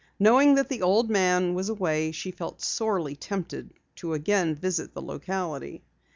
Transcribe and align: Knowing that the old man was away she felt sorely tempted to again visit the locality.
Knowing 0.17 0.55
that 0.55 0.67
the 0.67 0.81
old 0.81 1.11
man 1.11 1.53
was 1.53 1.69
away 1.69 2.11
she 2.11 2.31
felt 2.31 2.59
sorely 2.59 3.15
tempted 3.15 3.71
to 3.95 4.15
again 4.15 4.55
visit 4.55 4.95
the 4.95 5.01
locality. 5.03 5.83